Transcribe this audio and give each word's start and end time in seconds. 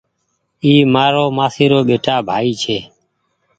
اي 0.63 0.73
مآر 0.93 1.13
مآسي 1.37 1.65
رو 1.71 1.79
ٻيٽآ 1.87 2.15
ڀآئي 2.27 2.51
ڇي 2.61 2.77